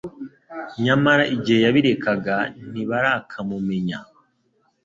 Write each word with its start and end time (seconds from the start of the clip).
Nyamara 0.85 1.23
igihe 1.35 1.59
yabiyerekaga 1.65 2.35
ntibarakamumenya. 2.69 3.99